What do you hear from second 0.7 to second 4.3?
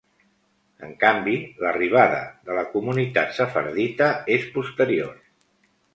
En canvi, l'arribada de la comunitat sefardita